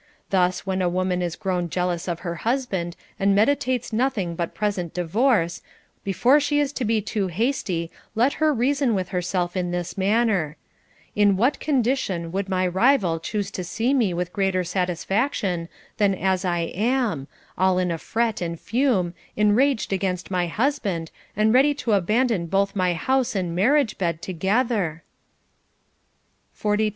Thus, 0.31 0.65
when 0.65 0.81
a 0.81 0.89
woman 0.89 1.21
is 1.21 1.35
grown 1.35 1.69
jealous 1.69 2.07
of 2.07 2.21
her 2.21 2.37
husband 2.41 2.95
and 3.19 3.35
meditates 3.35 3.93
nothing 3.93 4.33
but 4.35 4.55
present 4.55 4.95
divorce, 4.95 5.61
before 6.03 6.39
she 6.39 6.63
be 6.87 7.01
too 7.01 7.27
hasty, 7.27 7.91
let 8.15 8.33
her 8.41 8.51
reason 8.51 8.95
with 8.95 9.09
herself 9.09 9.55
in 9.55 9.69
this 9.69 9.99
manner: 9.99 10.57
In 11.15 11.37
what 11.37 11.59
condition 11.59 12.31
would 12.31 12.49
my 12.49 12.65
rival 12.65 13.19
choose 13.19 13.51
to 13.51 13.63
see 13.63 13.93
me 13.93 14.11
with 14.11 14.33
greater 14.33 14.63
satisfaction 14.63 15.69
than 15.97 16.15
as 16.15 16.43
I 16.45 16.61
am, 16.73 17.27
all 17.55 17.77
in 17.77 17.91
a 17.91 17.99
fret 17.99 18.41
and 18.41 18.59
fume, 18.59 19.13
enraged 19.37 19.93
against 19.93 20.31
my 20.31 20.47
husband, 20.47 21.11
and 21.37 21.53
ready 21.53 21.75
to 21.75 21.91
abandon 21.93 22.47
both 22.47 22.75
my 22.75 22.95
house 22.95 23.35
and 23.35 23.55
marriage 23.55 23.99
bed 23.99 24.23
together 24.23 25.03
\ 25.77 26.53
42. 26.53 26.89